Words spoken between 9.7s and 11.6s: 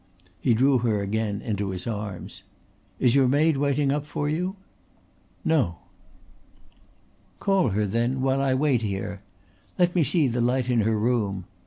Let me see the light in her room.